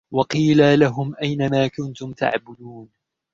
وَقِيلَ 0.11 0.79
لَهُمْ 0.79 1.15
أَيْنَ 1.21 1.51
مَا 1.51 1.67
كُنْتُمْ 1.67 2.11
تَعْبُدُونَ 2.13 2.89